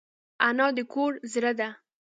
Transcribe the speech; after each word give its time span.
انا 0.47 0.67
د 0.77 0.79
کور 0.93 1.11
زړه 1.33 1.51
ده 1.59 1.69